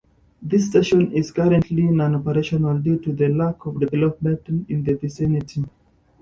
[0.41, 5.63] This station is currently non-operational due to the lack of development in the vicinity.